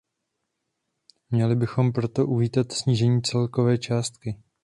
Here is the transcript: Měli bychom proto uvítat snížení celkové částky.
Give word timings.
Měli 1.29 1.55
bychom 1.55 1.93
proto 1.93 2.25
uvítat 2.27 2.71
snížení 2.71 3.21
celkové 3.21 3.77
částky. 3.77 4.37